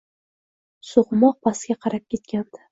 [0.93, 2.67] So`qmoq pastga qarab ketgandi